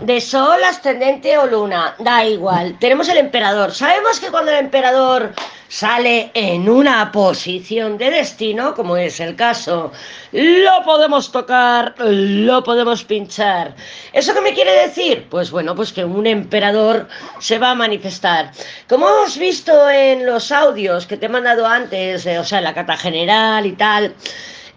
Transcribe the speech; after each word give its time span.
De 0.00 0.20
Sol, 0.20 0.58
ascendente 0.64 1.38
o 1.38 1.46
luna, 1.46 1.94
da 2.00 2.24
igual. 2.24 2.76
Tenemos 2.80 3.08
el 3.08 3.18
emperador. 3.18 3.70
Sabemos 3.70 4.18
que 4.18 4.28
cuando 4.28 4.50
el 4.50 4.58
emperador 4.58 5.32
sale 5.68 6.32
en 6.34 6.68
una 6.68 7.12
posición 7.12 7.96
de 7.96 8.10
destino, 8.10 8.74
como 8.74 8.96
es 8.96 9.20
el 9.20 9.36
caso, 9.36 9.92
lo 10.32 10.82
podemos 10.84 11.30
tocar, 11.30 11.94
lo 11.98 12.64
podemos 12.64 13.04
pinchar. 13.04 13.76
¿Eso 14.12 14.34
qué 14.34 14.40
me 14.40 14.52
quiere 14.52 14.88
decir? 14.88 15.28
Pues 15.30 15.52
bueno, 15.52 15.76
pues 15.76 15.92
que 15.92 16.04
un 16.04 16.26
emperador 16.26 17.06
se 17.38 17.60
va 17.60 17.70
a 17.70 17.76
manifestar. 17.76 18.50
Como 18.88 19.08
hemos 19.08 19.38
visto 19.38 19.88
en 19.88 20.26
los 20.26 20.50
audios 20.50 21.06
que 21.06 21.16
te 21.16 21.26
he 21.26 21.28
mandado 21.28 21.68
antes, 21.68 22.26
eh, 22.26 22.40
o 22.40 22.44
sea, 22.44 22.60
la 22.60 22.74
carta 22.74 22.96
general 22.96 23.64
y 23.64 23.72
tal, 23.74 24.12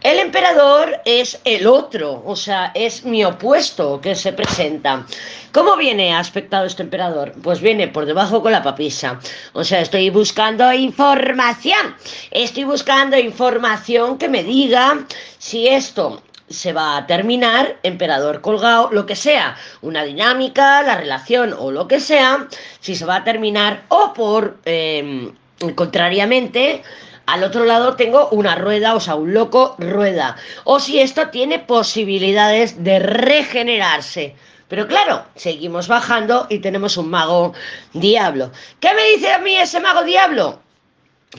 el 0.06 0.20
emperador 0.20 1.02
es 1.04 1.40
el 1.46 1.66
otro, 1.66 2.22
o 2.24 2.36
sea, 2.36 2.72
es 2.76 3.06
mi 3.06 3.26
opuesto 3.26 4.00
que 4.00 4.14
se 4.14 4.34
presenta. 4.34 5.04
¿Cómo 5.52 5.76
viene 5.76 6.14
aspectado 6.14 6.68
este 6.68 6.84
emperador? 6.84 7.34
Pues 7.42 7.60
viene 7.60 7.88
por 7.88 8.06
debajo 8.06 8.44
con 8.44 8.52
la 8.52 8.62
papisa. 8.62 9.20
O 9.54 9.64
sea, 9.64 9.82
estoy 9.82 10.12
buscando 10.12 10.72
información. 10.72 11.96
Estoy 12.30 12.66
buscando 12.66 13.18
información 13.18 14.20
que 14.20 14.30
me 14.30 14.44
diga 14.44 15.08
si 15.40 15.68
esto 15.68 16.22
se 16.48 16.72
va 16.72 16.98
a 16.98 17.08
terminar, 17.08 17.78
emperador 17.82 18.42
colgado, 18.42 18.92
lo 18.92 19.08
que 19.08 19.16
sea, 19.16 19.58
una 19.82 20.04
dinámica, 20.04 20.84
la 20.84 20.98
relación 20.98 21.56
o 21.58 21.72
lo 21.72 21.88
que 21.88 22.00
sea, 22.00 22.48
si 22.80 22.96
se 22.96 23.06
va 23.06 23.16
a 23.16 23.24
terminar 23.24 23.86
o 23.88 24.14
por, 24.14 24.60
eh, 24.66 25.32
contrariamente, 25.74 26.84
al 27.26 27.44
otro 27.44 27.66
lado 27.66 27.96
tengo 27.96 28.30
una 28.30 28.56
rueda, 28.56 28.96
o 28.96 29.00
sea, 29.00 29.16
un 29.16 29.34
loco 29.34 29.76
rueda. 29.80 30.36
O 30.64 30.80
si 30.80 31.00
esto 31.00 31.30
tiene 31.30 31.60
posibilidades 31.60 32.84
de 32.84 33.00
regenerarse. 33.00 34.36
Pero 34.68 34.88
claro, 34.88 35.26
seguimos 35.36 35.88
bajando 35.88 36.48
y 36.50 36.60
tenemos 36.60 36.98
un 36.98 37.10
mago 37.10 37.54
diablo. 37.94 38.52
¿Qué 38.80 38.94
me 38.94 39.04
dice 39.16 39.32
a 39.32 39.40
mí 39.40 39.56
ese 39.56 39.80
mago 39.80 40.04
diablo? 40.04 40.60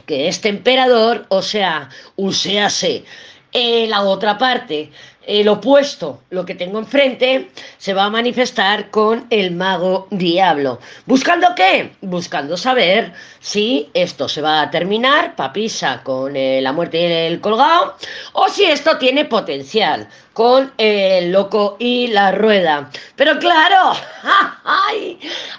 Que 0.06 0.28
este 0.28 0.48
emperador, 0.48 1.27
o 1.28 1.42
sea, 1.42 1.88
uséase 2.16 3.05
eh, 3.53 3.86
la 3.88 4.03
otra 4.03 4.38
parte, 4.38 4.91
el 5.27 5.48
opuesto, 5.48 6.22
lo 6.30 6.44
que 6.44 6.55
tengo 6.55 6.78
enfrente, 6.78 7.50
se 7.78 7.94
va 7.94 8.05
a 8.05 8.10
manifestar 8.10 8.91
con 8.91 9.27
el 9.30 9.50
mago 9.50 10.06
diablo. 10.10 10.78
¿Buscando 11.05 11.48
qué? 11.56 11.92
Buscando 12.00 12.56
saber 12.56 13.12
si 13.41 13.91
esto 13.94 14.28
se 14.28 14.41
va 14.41 14.62
a 14.62 14.70
terminar, 14.70 15.36
papisa, 15.36 16.00
con 16.02 16.36
eh, 16.36 16.60
la 16.62 16.72
muerte 16.72 17.00
y 17.00 17.12
el 17.32 17.41
colgado, 17.41 17.97
o 18.32 18.48
si 18.48 18.64
esto 18.64 18.98
tiene 18.98 19.24
potencial, 19.24 20.08
con 20.32 20.72
el 20.77 21.32
loco 21.32 21.77
y 21.78 22.08
la 22.08 22.30
rueda. 22.30 22.91
Pero 23.16 23.38
claro, 23.38 23.92
¡ay! 24.64 25.19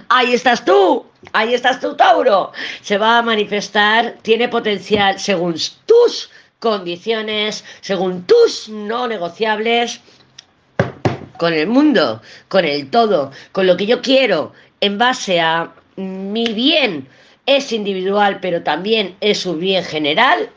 ahí 0.09 0.33
estás 0.33 0.63
tú, 0.63 1.05
ahí 1.33 1.53
estás 1.53 1.79
tú, 1.79 1.95
Tauro. 1.95 2.51
Se 2.81 2.97
va 2.97 3.17
a 3.17 3.23
manifestar, 3.23 4.17
tiene 4.21 4.47
potencial 4.47 5.19
según 5.19 5.55
tus 5.85 6.29
condiciones, 6.59 7.63
según 7.81 8.23
tus 8.23 8.69
no 8.69 9.07
negociables, 9.07 10.01
con 11.37 11.53
el 11.53 11.67
mundo, 11.67 12.21
con 12.47 12.65
el 12.65 12.89
todo, 12.89 13.31
con 13.51 13.67
lo 13.67 13.77
que 13.77 13.85
yo 13.85 14.01
quiero, 14.01 14.53
en 14.81 14.97
base 14.97 15.39
a 15.39 15.71
mi 15.95 16.53
bien 16.53 17.07
es 17.45 17.71
individual, 17.71 18.39
pero 18.41 18.63
también 18.63 19.15
es 19.21 19.45
un 19.45 19.59
bien 19.59 19.83
general, 19.83 20.49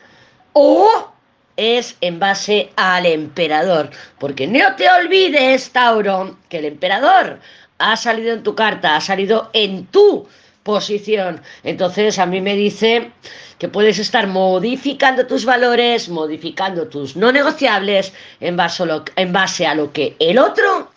o 0.53 1.11
es 1.55 1.95
en 2.01 2.19
base 2.19 2.71
al 2.75 3.05
emperador. 3.05 3.89
Porque 4.19 4.47
no 4.47 4.75
te 4.75 4.89
olvides, 4.89 5.71
Tauro, 5.71 6.37
que 6.49 6.57
el 6.57 6.65
emperador 6.65 7.39
ha 7.77 7.95
salido 7.95 8.33
en 8.33 8.43
tu 8.43 8.55
carta, 8.55 8.95
ha 8.95 9.01
salido 9.01 9.49
en 9.53 9.85
tu 9.87 10.27
posición. 10.63 11.41
Entonces 11.63 12.19
a 12.19 12.25
mí 12.25 12.41
me 12.41 12.55
dice 12.55 13.11
que 13.57 13.67
puedes 13.67 13.99
estar 13.99 14.27
modificando 14.27 15.27
tus 15.27 15.45
valores, 15.45 16.09
modificando 16.09 16.87
tus 16.87 17.15
no 17.15 17.31
negociables 17.31 18.13
en 18.39 18.57
base, 18.57 18.83
a 18.83 18.85
lo, 18.85 19.03
en 19.15 19.33
base 19.33 19.65
a 19.67 19.75
lo 19.75 19.91
que 19.91 20.15
el 20.19 20.39
otro 20.39 20.91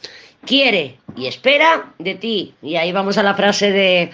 quiere 0.44 0.98
y 1.16 1.26
espera 1.26 1.92
de 1.98 2.14
ti. 2.14 2.54
Y 2.62 2.76
ahí 2.76 2.92
vamos 2.92 3.18
a 3.18 3.22
la 3.22 3.34
frase 3.34 3.70
de 3.70 4.10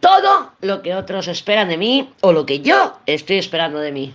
todo 0.00 0.52
lo 0.60 0.82
que 0.82 0.94
otros 0.94 1.28
esperan 1.28 1.68
de 1.68 1.78
mí 1.78 2.10
o 2.20 2.32
lo 2.32 2.44
que 2.44 2.60
yo 2.60 2.98
estoy 3.06 3.38
esperando 3.38 3.78
de 3.78 3.92
mí. 3.92 4.12